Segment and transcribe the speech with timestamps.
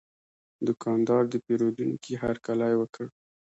[0.65, 3.05] دوکاندار د پیرودونکي هرکلی وکړ.